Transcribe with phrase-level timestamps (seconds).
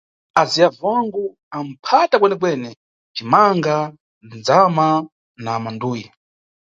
[0.41, 1.23] Aziyavu wangu
[1.57, 2.69] aphata kwenekwene:
[3.15, 3.75] cimanga,
[4.27, 4.87] ndzama
[5.43, 6.05] na manduyi.